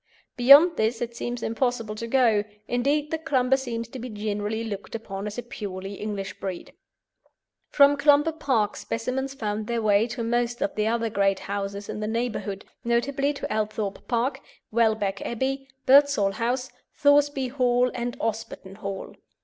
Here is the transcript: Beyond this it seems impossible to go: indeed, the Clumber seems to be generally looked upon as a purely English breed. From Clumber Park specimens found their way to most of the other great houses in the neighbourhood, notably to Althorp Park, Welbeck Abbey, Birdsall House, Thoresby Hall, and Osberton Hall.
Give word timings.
Beyond 0.35 0.77
this 0.77 0.99
it 0.99 1.15
seems 1.15 1.43
impossible 1.43 1.93
to 1.93 2.07
go: 2.07 2.43
indeed, 2.67 3.11
the 3.11 3.19
Clumber 3.19 3.55
seems 3.55 3.87
to 3.89 3.99
be 3.99 4.09
generally 4.09 4.63
looked 4.63 4.95
upon 4.95 5.27
as 5.27 5.37
a 5.37 5.43
purely 5.43 5.93
English 5.93 6.39
breed. 6.39 6.73
From 7.69 7.95
Clumber 7.95 8.31
Park 8.31 8.75
specimens 8.75 9.35
found 9.35 9.67
their 9.67 9.79
way 9.83 10.07
to 10.07 10.23
most 10.23 10.59
of 10.63 10.73
the 10.73 10.87
other 10.87 11.11
great 11.11 11.41
houses 11.41 11.87
in 11.87 11.99
the 11.99 12.07
neighbourhood, 12.07 12.65
notably 12.83 13.31
to 13.31 13.53
Althorp 13.53 14.07
Park, 14.07 14.39
Welbeck 14.71 15.21
Abbey, 15.21 15.67
Birdsall 15.85 16.31
House, 16.31 16.71
Thoresby 16.95 17.49
Hall, 17.49 17.91
and 17.93 18.17
Osberton 18.19 18.77
Hall. 18.77 19.13